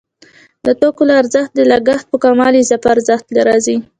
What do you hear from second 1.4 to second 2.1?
د لګښت